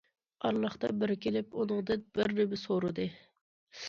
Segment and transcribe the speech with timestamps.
[0.47, 3.07] ئارىلىقتا بىرى كېلىپ ئۇنىڭدىن بىر نېمە سورىدى.